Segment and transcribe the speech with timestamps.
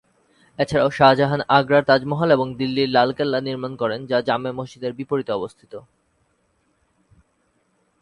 [0.59, 5.73] এছাড়াও শাহজাহান আগ্রার তাজমহল এবং দিল্লির লাল কেল্লা নির্মাণ করেন, যা জামে মসজিদের বিপরীতে অবস্থিত।